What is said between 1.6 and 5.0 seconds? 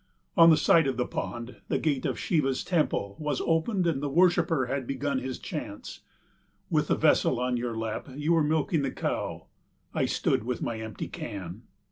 the gate of Shiva's temple was opened and the worshipper had